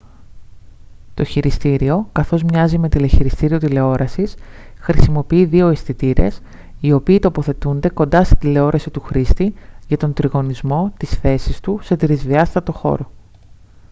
το 1.13 1.23
χειριστήριο 1.23 2.09
καθώς 2.11 2.43
μοιάζει 2.43 2.77
με 2.77 2.89
τηλεχειριστήριο 2.89 3.57
τηλεόρασης 3.57 4.33
χρησιμοποιεί 4.79 5.45
δύο 5.45 5.67
αισθητήρες 5.67 6.41
οι 6.79 6.91
οποίοι 6.91 7.19
τοποθετούνται 7.19 7.89
κοντά 7.89 8.23
στην 8.23 8.37
τηλεόραση 8.37 8.89
του 8.89 8.99
χρήστη 9.01 9.53
για 9.87 9.97
τον 9.97 10.13
τριγωνισμό 10.13 10.93
της 10.97 11.09
θέσης 11.09 11.59
του 11.59 11.79
σε 11.81 11.95
τρισδιάστατο 11.95 12.71
χώρο 12.71 13.11